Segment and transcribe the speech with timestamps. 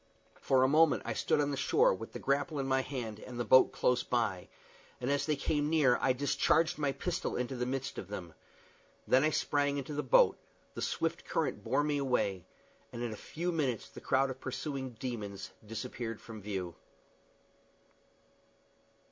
[0.39, 3.39] For a moment I stood on the shore, with the grapple in my hand and
[3.39, 4.49] the boat close by,
[4.99, 8.33] and as they came near I discharged my pistol into the midst of them.
[9.07, 10.39] Then I sprang into the boat;
[10.73, 12.45] the swift current bore me away,
[12.91, 16.73] and in a few minutes the crowd of pursuing demons disappeared from view.